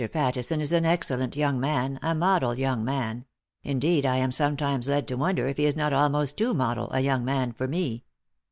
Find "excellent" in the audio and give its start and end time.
0.83-1.35